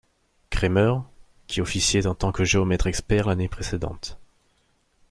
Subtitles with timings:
[0.49, 0.95] Kremer,
[1.45, 4.17] qui officiait en tant que géomètre expert l'année précédente.